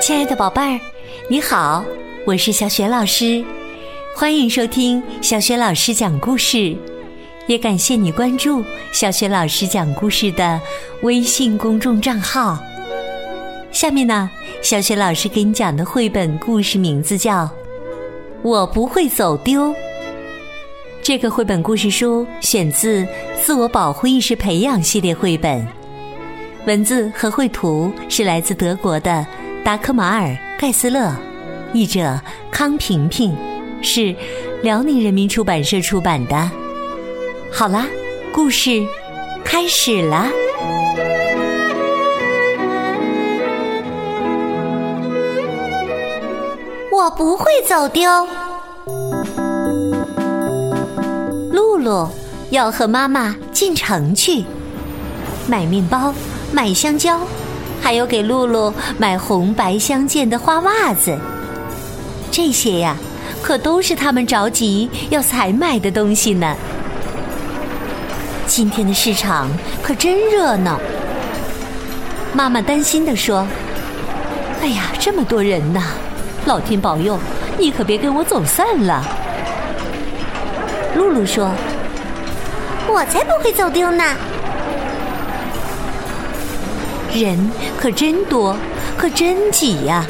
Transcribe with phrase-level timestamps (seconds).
[0.00, 0.80] 亲爱的宝贝儿，
[1.28, 1.84] 你好，
[2.24, 3.44] 我是小雪老师，
[4.14, 6.76] 欢迎收听小雪老师讲故事，
[7.48, 8.62] 也感谢你关注
[8.92, 10.60] 小雪老师讲故事的
[11.02, 12.56] 微信公众账号。
[13.72, 14.30] 下面呢，
[14.62, 17.42] 小雪老师给你讲的绘本故事名字叫
[18.42, 19.70] 《我不会走丢》。
[21.02, 23.02] 这个绘本故事书选自
[23.42, 25.66] 《自我保护意识培养》系列绘本，
[26.66, 29.26] 文字和绘图是来自德国的
[29.64, 31.12] 达科马尔·盖斯勒，
[31.72, 33.34] 译者康平平，
[33.82, 34.14] 是
[34.62, 36.50] 辽宁人民出版社出版的。
[37.50, 37.86] 好啦，
[38.32, 38.86] 故事
[39.42, 40.28] 开始啦！
[46.92, 48.08] 我不会走丢。
[51.50, 52.08] 露露
[52.50, 54.44] 要和妈妈进城去
[55.46, 56.12] 买面包、
[56.52, 57.20] 买香蕉，
[57.80, 61.16] 还有给露露买红白相间的花袜子。
[62.30, 62.96] 这些呀，
[63.42, 66.56] 可都是他们着急要采买的东西呢。
[68.46, 69.48] 今天的市场
[69.82, 70.78] 可真热闹。
[72.32, 73.46] 妈妈担心地说
[74.60, 75.82] ：“哎呀，这么多人呐！
[76.46, 77.18] 老天保佑，
[77.58, 79.04] 你可别跟我走散了。”
[80.96, 81.50] 露露说
[82.92, 84.04] ：“我才不会走丢呢！
[87.14, 88.56] 人可真多，
[88.96, 90.04] 可真挤呀！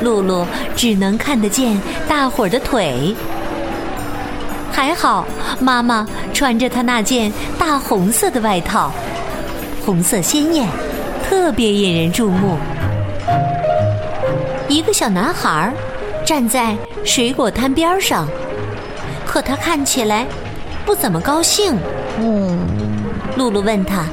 [0.00, 3.14] 露露只能看得见大伙儿的腿。
[4.72, 5.26] 还好，
[5.60, 8.92] 妈妈穿着她那件大红色的外套，
[9.84, 10.68] 红色鲜艳，
[11.28, 12.56] 特别引人注目。
[14.68, 15.72] 一个小男孩
[16.24, 18.26] 站在水果摊边上。”
[19.26, 20.26] 可他看起来
[20.88, 21.76] 不怎么高兴。
[22.18, 22.58] 嗯，
[23.36, 24.06] 露露问他：“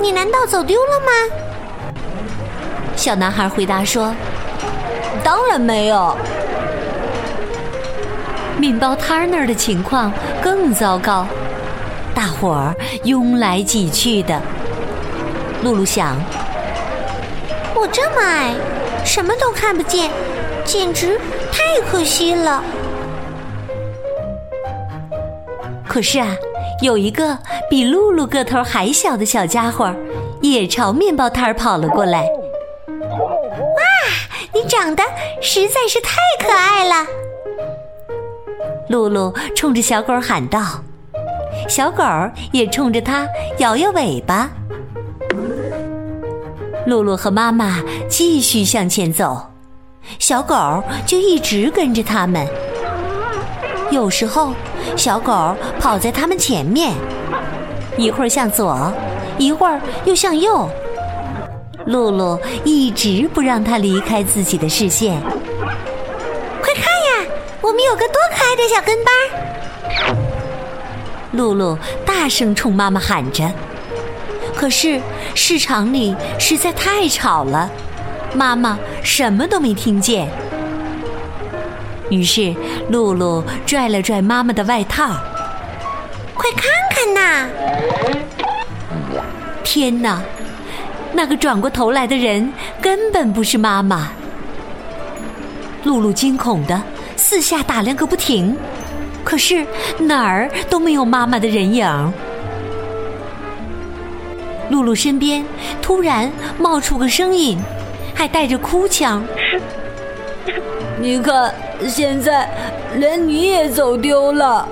[0.00, 1.10] 你难道走丢了吗？”
[2.94, 4.14] 小男孩回答说
[5.24, 6.16] ：“当然没有。”
[8.56, 11.26] 面包摊那儿的情况更糟糕，
[12.14, 14.40] 大伙儿拥来挤去的。
[15.64, 16.16] 露露想
[17.74, 18.54] ：“我这么矮，
[19.04, 20.08] 什么都看不见，
[20.64, 21.18] 简直
[21.50, 22.62] 太可惜了。”
[25.90, 26.36] 可是啊，
[26.82, 27.36] 有一个
[27.68, 29.92] 比露露个头还小的小家伙，
[30.40, 32.22] 也朝面包摊儿跑了过来。
[32.86, 33.82] 哇，
[34.54, 35.02] 你长得
[35.42, 37.06] 实在是太可爱了！
[38.88, 40.60] 露露冲着小狗喊道，
[41.68, 42.04] 小狗
[42.52, 43.26] 也冲着它
[43.58, 44.48] 摇摇尾巴。
[46.86, 49.44] 露露和妈妈继续向前走，
[50.20, 52.46] 小狗就一直跟着他们。
[53.90, 54.54] 有时候。
[54.96, 56.92] 小狗跑在他们前面，
[57.96, 58.92] 一会儿向左，
[59.38, 60.68] 一会儿又向右。
[61.86, 65.20] 露露一直不让它离开自己的视线。
[66.60, 67.30] 快看呀，
[67.60, 69.14] 我们有个多可爱的小跟班！
[71.32, 73.48] 露露大声冲妈妈喊着。
[74.56, 75.00] 可是
[75.34, 77.70] 市场里实在太吵了，
[78.34, 80.28] 妈妈什么都没听见。
[82.10, 82.54] 于是，
[82.88, 85.16] 露露拽了拽妈妈的外套，
[86.34, 87.48] 快看看呐！
[89.62, 90.20] 天哪，
[91.12, 94.10] 那个转过头来的人根本不是妈妈。
[95.84, 96.82] 露露惊恐的
[97.16, 98.56] 四下打量个不停，
[99.22, 99.64] 可是
[99.96, 102.12] 哪儿都没有妈妈的人影。
[104.68, 105.44] 露露身边
[105.80, 107.56] 突然冒出个声音，
[108.14, 109.24] 还带着哭腔
[111.00, 111.54] ：“你看。”
[111.88, 112.48] 现在
[112.96, 114.68] 连你也走丢了，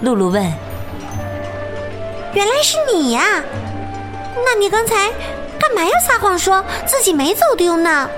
[0.00, 0.42] 露露问
[2.34, 3.42] ：“原来是你呀？
[4.44, 5.10] 那你刚才
[5.58, 8.08] 干嘛要撒谎说自己没走丢呢？”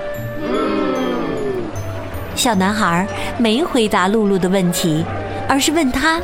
[2.35, 3.07] 小男孩
[3.37, 5.03] 没回答露露的问题，
[5.47, 6.21] 而是问他：“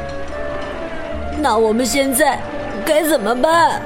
[1.42, 2.40] 那我们现在
[2.86, 3.82] 该怎么办？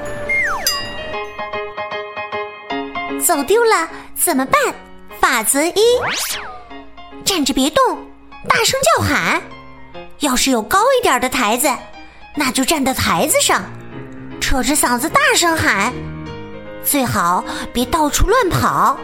[3.24, 4.60] 走丢了怎么办？
[5.20, 5.74] 法则一。”
[7.28, 7.98] 站着别动，
[8.48, 9.42] 大声叫喊。
[10.20, 11.68] 要是有高一点的台子，
[12.34, 13.62] 那就站在台子上，
[14.40, 15.92] 扯着嗓子大声喊。
[16.82, 18.98] 最好别到处乱跑，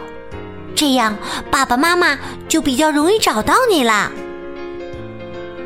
[0.75, 1.15] 这样
[1.51, 2.17] 爸爸妈妈
[2.49, 4.11] 就比较容易找到你啦。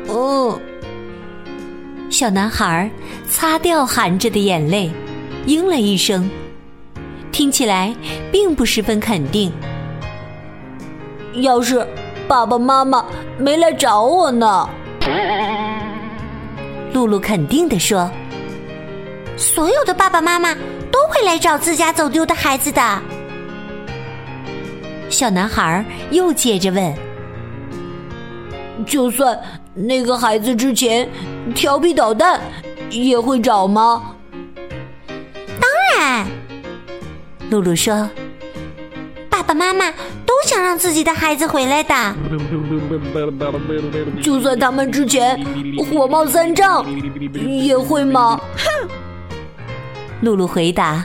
[0.08, 0.60] 哦，
[2.10, 2.90] 小男孩
[3.26, 4.92] 擦掉含着的眼泪，
[5.46, 6.30] 应了一声，
[7.32, 7.96] 听起来
[8.30, 9.50] 并不十分肯定。
[11.36, 11.88] 要是。
[12.30, 13.04] 爸爸妈妈
[13.38, 14.70] 没来找我呢。
[16.92, 18.08] 露露肯定的说
[19.36, 20.54] ：“所有的爸爸妈妈
[20.92, 23.02] 都会来找自家走丢的孩子的。”
[25.10, 26.94] 小男孩又接着问
[28.86, 29.36] ：“就算
[29.74, 31.08] 那个孩子之前
[31.52, 32.40] 调皮捣蛋，
[32.90, 34.14] 也会找吗
[35.58, 35.68] ？”“当
[35.98, 36.24] 然。”
[37.50, 38.08] 露露说。
[39.28, 41.94] 爸爸妈妈都想让自己的孩子回来的，
[44.22, 45.38] 就算他们之前
[45.76, 46.84] 火冒三丈，
[47.32, 48.40] 也会吗？
[48.56, 48.88] 哼！
[50.22, 51.04] 露露回答：“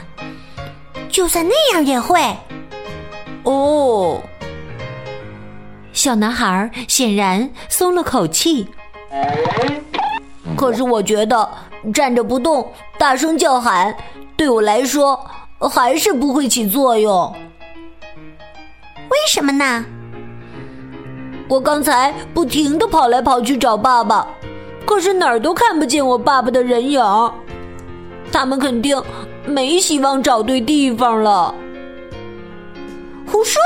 [1.08, 2.20] 就算那样也会。”
[3.44, 4.22] 哦，
[5.92, 8.66] 小男孩显然松了口气。
[10.56, 11.48] 可是我觉得
[11.94, 13.94] 站着不动、大声叫喊，
[14.36, 15.18] 对我来说
[15.70, 17.34] 还是不会起作用。
[19.08, 19.84] 为什么呢？
[21.48, 24.26] 我刚才不停的跑来跑去找爸爸，
[24.84, 27.02] 可是哪儿都看不见我爸爸的人影。
[28.32, 29.00] 他们肯定
[29.46, 31.54] 没希望找对地方了。
[33.26, 33.60] 胡说！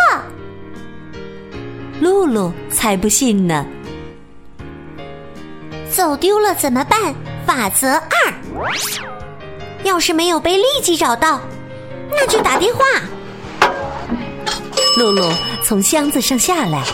[2.01, 3.67] 露露才不信呢。
[5.91, 7.15] 走丢了怎么办？
[7.47, 8.33] 法则二：
[9.83, 11.41] 要是没有被立即找到，
[12.11, 12.85] 那就打电话。
[15.01, 15.33] 露露
[15.65, 16.85] 从箱子上下来，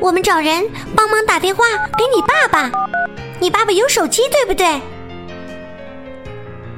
[0.00, 1.64] 我们找人帮忙打电话
[1.96, 2.68] 给你爸爸。
[3.38, 4.80] 你爸爸有手机对不对？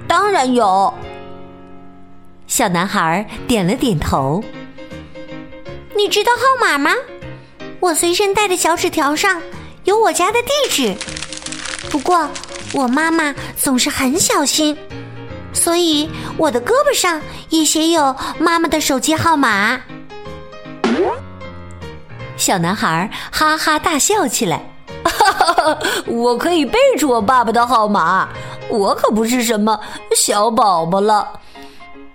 [0.06, 0.92] 当然有。
[2.46, 4.44] 小男孩点了点头。
[5.96, 6.94] 你知道号码吗？
[7.80, 9.40] 我随身带的小纸条上
[9.84, 10.94] 有我家的地址。
[11.88, 12.28] 不过
[12.74, 14.76] 我妈妈总是很小心。
[15.58, 16.08] 所以
[16.38, 17.20] 我的胳膊上
[17.50, 19.80] 也写有妈妈的手机号码。
[22.36, 24.62] 小男孩哈哈大笑起来，
[25.04, 25.78] 哈哈哈！
[26.06, 28.28] 我可以背出我爸爸的号码，
[28.70, 29.78] 我可不是什么
[30.16, 31.28] 小宝宝了。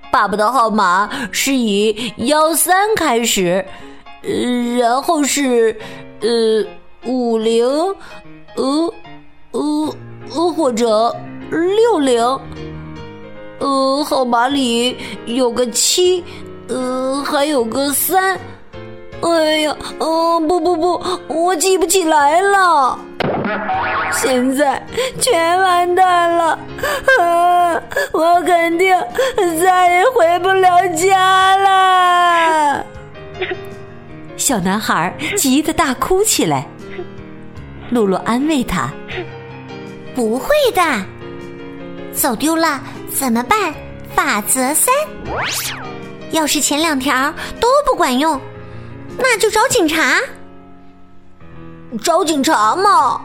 [0.09, 3.65] 爸爸的号码是以幺三开始，
[4.21, 4.29] 呃
[4.79, 5.77] 然后是
[6.21, 6.65] 呃
[7.05, 7.65] 五零，
[8.55, 8.93] 呃
[9.51, 9.95] 呃
[10.31, 11.13] 呃或者
[11.51, 12.39] 六零。
[13.63, 16.21] 呃，号码里有个七，
[16.68, 18.38] 呃，还有个三。
[19.21, 23.00] 哎呀，呃，不不不，我记不起来了。
[24.12, 24.86] 现在
[25.18, 26.60] 全完蛋了，
[27.21, 27.81] 啊，
[28.12, 28.94] 我肯定
[29.62, 32.86] 再也回不了家了。
[34.36, 36.68] 小男孩急得大哭起来。
[37.92, 38.92] 露露安慰他
[40.13, 40.81] ：“不会的，
[42.12, 42.81] 走丢了。”
[43.13, 43.74] 怎么办？
[44.15, 44.94] 法则三：
[46.31, 48.39] 要是前两条都不管用，
[49.18, 50.19] 那就找警察。
[52.04, 53.21] 找警察嘛？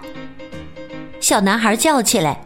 [1.21, 2.43] 小男孩叫起来：“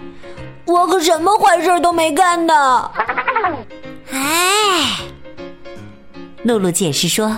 [0.67, 2.91] 我可什么坏事都没干呢！”
[4.11, 4.99] 哎，
[6.43, 7.37] 露露解释说：“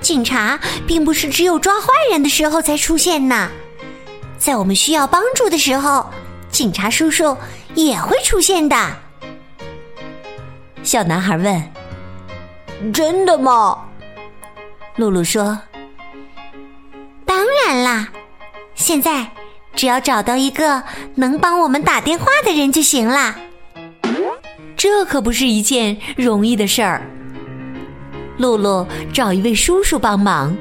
[0.00, 3.48] 警察并不是只有抓坏人的时候才出现呢，
[4.38, 6.06] 在我们需要帮助的时候，
[6.50, 7.36] 警察叔叔。”
[7.78, 8.76] 也会出现的。
[10.82, 11.62] 小男孩问
[12.92, 13.84] ：“真的吗？”
[14.96, 15.56] 露露说
[17.24, 18.08] ：“当然啦，
[18.74, 19.28] 现在
[19.76, 20.82] 只要找到一个
[21.14, 23.36] 能帮我们打电话的人就行啦。
[24.76, 27.02] 这可不是一件容易的事儿。”
[28.38, 30.56] 露露找一位叔叔帮忙，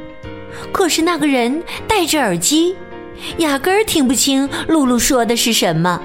[0.71, 2.75] 可是那个人戴着耳机，
[3.38, 6.00] 压根儿听不清露露说的是什么。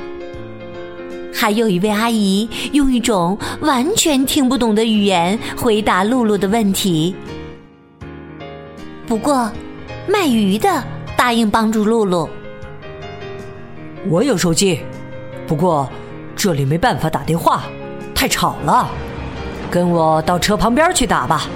[1.33, 7.15] 还有一位阿姨用一种完全听不懂的语言回答露露的问题。
[9.07, 9.51] 不过，
[10.07, 10.83] 卖鱼的
[11.17, 12.29] 答应帮助露露。
[14.09, 14.81] 我有手机，
[15.47, 15.89] 不过
[16.35, 17.65] 这里没办法打电话，
[18.15, 18.91] 太吵了。
[19.71, 21.47] 跟我到车旁边去打吧，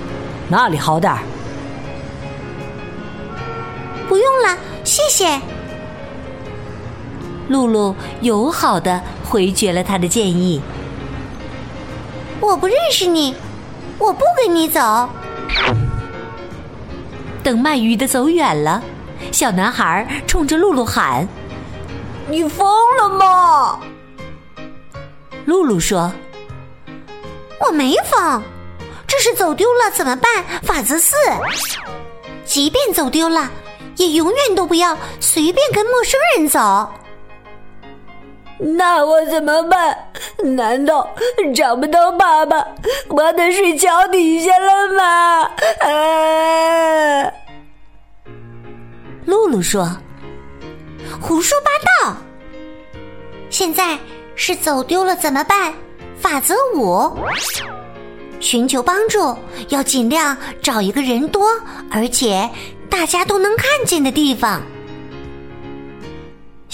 [0.48, 1.20] 那里好点儿。
[4.08, 5.55] 不用了，谢谢。
[7.48, 10.60] 露露友好的回绝了他的建议。
[12.40, 13.34] 我不认识你，
[13.98, 15.08] 我不跟你走。
[17.42, 18.82] 等卖鱼的走远了，
[19.32, 21.26] 小男孩冲着露露喊
[22.28, 23.78] ：“你疯了吗？”
[25.46, 26.12] 露露说
[27.64, 28.42] ：“我没疯，
[29.06, 30.44] 这是走丢了怎么办？
[30.62, 31.14] 法则四：
[32.44, 33.48] 即便走丢了，
[33.96, 36.90] 也永远都不要随便跟陌生人走。”
[38.58, 39.96] 那我怎么办？
[40.42, 41.08] 难道
[41.54, 42.66] 找不到爸爸，
[43.08, 45.50] 我得睡桥底下了吗？
[45.80, 47.32] 啊！
[49.26, 49.88] 露露说
[51.20, 51.70] ：“胡说八
[52.08, 52.16] 道！
[53.50, 53.98] 现在
[54.34, 55.74] 是走丢了怎么办？
[56.18, 57.12] 法则五：
[58.40, 59.36] 寻求帮助
[59.68, 61.48] 要尽量找一个人多
[61.90, 62.48] 而且
[62.88, 64.62] 大家都能看见的地方。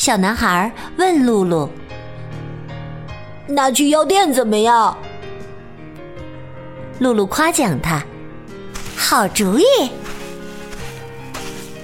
[0.03, 1.71] 小男孩问露露
[3.47, 4.99] ：“那去药店怎么样？”
[6.99, 8.03] 露露夸奖他
[8.99, 9.65] ：“好主意。”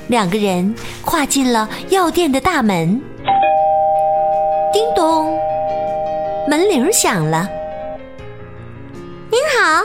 [0.08, 3.00] 两个人跨进了药店的大门。
[4.72, 5.38] 叮咚，
[6.48, 7.48] 门铃响了。
[9.30, 9.84] 您好，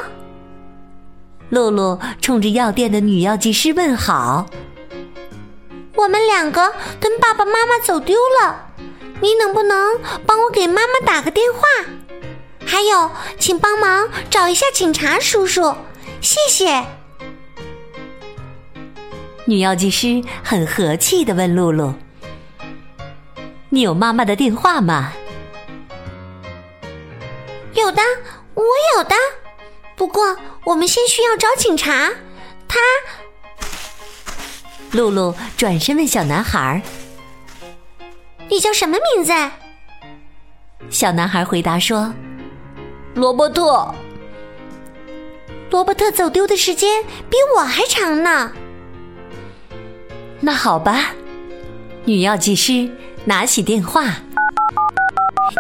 [1.50, 4.48] 露露冲着药店的女药剂师问好。
[6.04, 8.68] 我们两个跟爸爸妈妈走丢了，
[9.22, 11.62] 你能不能帮我给妈妈打个电话？
[12.66, 15.74] 还有，请帮忙找一下警察叔叔，
[16.20, 16.84] 谢谢。
[19.46, 21.94] 女药剂师很和气的问露露
[23.72, 25.14] ：“你有妈妈的电话吗
[27.76, 28.02] ？”“有的，
[28.56, 28.64] 我
[28.98, 29.16] 有的。
[29.96, 32.12] 不过我们先需要找警察。”
[32.68, 32.80] 他。
[34.94, 36.82] 露露转身问小男孩
[38.50, 39.34] ：“你叫什么名字？”
[40.90, 42.14] 小男孩回答说
[43.16, 43.94] ：“罗伯特。”
[45.72, 48.52] 罗伯特走丢的时间比我还长呢。
[50.40, 51.16] 那好吧，
[52.06, 52.88] 女药剂师
[53.26, 54.18] 拿起电话。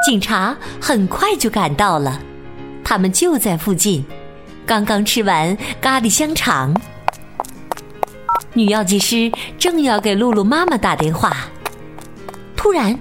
[0.05, 2.21] 警察很快就赶到了，
[2.83, 4.05] 他们就在附近，
[4.67, 6.79] 刚刚吃完咖喱香肠。
[8.53, 11.35] 女药剂师正要给露露妈妈打电话，
[12.55, 12.99] 突然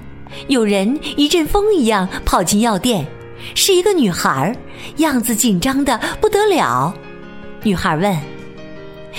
[0.49, 3.07] 有人一阵风一样跑进药店，
[3.55, 4.57] 是一个女孩，
[4.97, 6.95] 样子紧张的不得了。
[7.63, 8.19] 女孩问。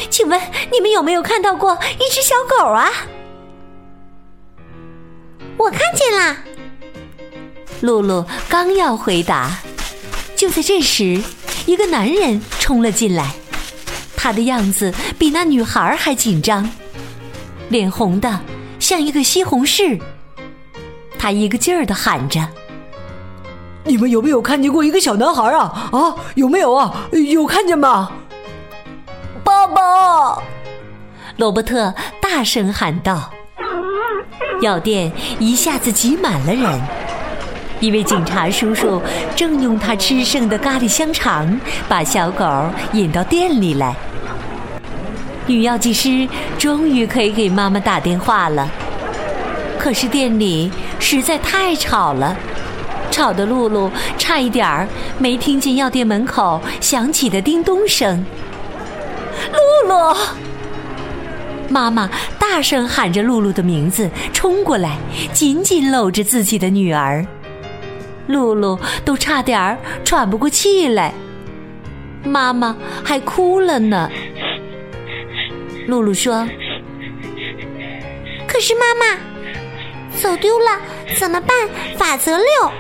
[0.10, 0.42] 请问
[0.72, 2.90] 你们有没有看到过一只小狗啊？
[5.56, 6.38] 我看见啦。
[7.82, 9.60] 露露刚要回答，
[10.36, 11.22] 就在这时，
[11.68, 13.36] 一个男人冲了进来，
[14.24, 14.90] 他的样子
[15.20, 16.70] 比那女孩还紧张，
[17.68, 18.40] 脸红的
[18.80, 20.00] 像一个西红柿。
[21.20, 22.40] 他一个劲儿的喊着
[23.84, 25.90] ：“你们有没有看见过一个小男孩啊？
[25.92, 27.06] 啊，有没有啊？
[27.12, 28.14] 有看见吗？”
[29.44, 30.42] 爸爸，
[31.36, 33.30] 罗伯特大声喊道
[34.64, 36.80] ：“药店一下子挤满了人，
[37.84, 39.02] 一位警察叔叔
[39.36, 42.46] 正用他吃剩的咖喱香肠把小狗
[42.94, 43.94] 引到店里来。
[45.46, 46.26] 女药剂师
[46.58, 48.72] 终于可以给妈妈打电话了，
[49.78, 52.34] 可是店里实在太吵了，
[53.12, 54.88] 吵得露露差一点儿
[55.18, 58.26] 没听见药店门口响起的叮咚声。”
[59.52, 60.16] 露露，
[61.68, 62.10] 妈妈
[62.40, 64.96] 大声喊着露露的名字，冲过来，
[65.34, 67.26] 紧紧搂着自己的女儿。
[68.28, 71.14] 露露都差点儿喘不过气来，
[72.24, 74.10] 妈妈还哭了呢。
[75.88, 76.48] 露露说
[78.48, 79.20] ：“可是妈妈
[80.16, 80.80] 走丢了
[81.18, 81.70] 怎么办？
[81.98, 82.72] 法则六，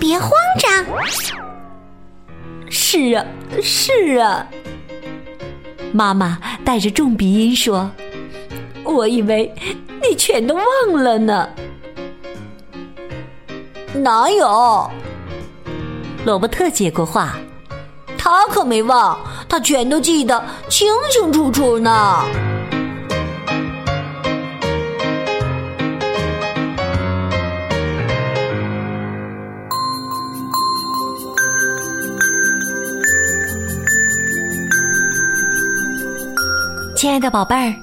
[0.00, 0.84] 别慌张。”
[2.68, 3.24] 是啊，
[3.62, 4.46] 是啊。
[5.92, 7.90] 妈妈带着重鼻音说
[8.82, 9.54] ：“我以为
[10.02, 11.48] 你全都忘了呢。”
[13.94, 14.90] 哪有？
[16.24, 17.36] 罗伯特接过话
[18.16, 19.18] ：“他可没忘，
[19.48, 22.24] 他全都记得清清楚楚呢。”
[36.96, 37.74] 亲爱的宝贝儿，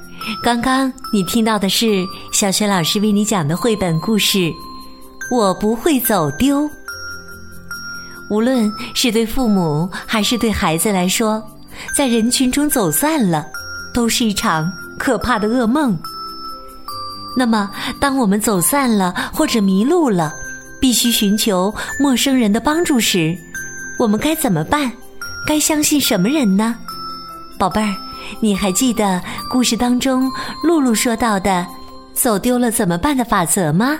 [0.41, 4.37] 刚刚你听到的是小雪老师为你讲的绘本故事
[5.29, 6.63] 《我不会走丢》。
[8.29, 11.43] 无论是对父母还是对孩子来说，
[11.95, 13.45] 在人群中走散了，
[13.93, 15.97] 都是一场可怕的噩梦。
[17.37, 17.69] 那么，
[17.99, 20.33] 当我们走散了或者迷路了，
[20.79, 23.37] 必须寻求陌生人的帮助时，
[23.97, 24.91] 我们该怎么办？
[25.47, 26.75] 该相信什么人呢？
[27.57, 27.95] 宝贝儿。
[28.41, 29.19] 你还记得
[29.49, 30.29] 故事当中
[30.63, 31.65] 露露说到的
[32.13, 33.97] “走丢了怎么办”的法则吗？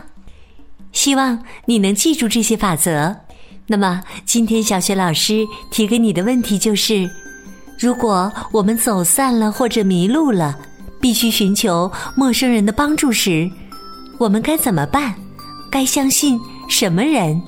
[0.92, 3.16] 希望你能记住这些法则。
[3.68, 7.10] 那么，今天小雪老师提给你的问题就是：
[7.78, 10.58] 如果我们走散了或者迷路了，
[11.00, 13.50] 必须寻求陌生人的帮助时，
[14.18, 15.14] 我们该怎么办？
[15.72, 17.40] 该相信什么人？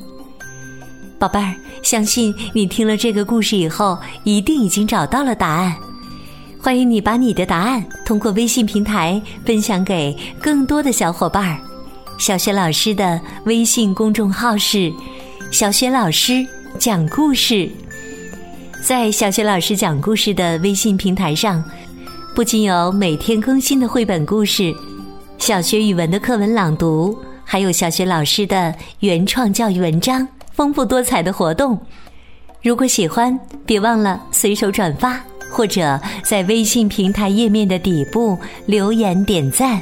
[1.17, 5.75] 宝贝儿，相信你听了这个故事以后，一定已经找到了答案。
[6.61, 11.59] 欢迎你把你的答案通过微信平台分享给更多的小伙伴儿。
[12.21, 14.93] 小学老师的微信公众号是
[15.49, 16.45] “小学老师
[16.77, 17.67] 讲故事”。
[18.79, 21.63] 在小学老师讲故事的微信平台上，
[22.35, 24.71] 不仅有每天更新的绘本故事、
[25.39, 31.75] 小学语文的课文朗读，还有小学老师的原创教育文章，丰富多彩的活动。
[32.61, 33.35] 如果喜欢，
[33.65, 38.37] 别忘了随手转发，或者在微信平台页面的底部
[38.67, 39.81] 留言点赞。